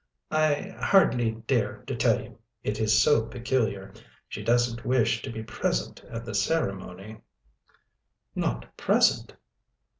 [0.31, 3.93] "I hardly dare to tell you it is so peculiar.
[4.27, 7.21] She doesn't wish to be present at the ceremony."
[8.33, 9.35] "Not present?"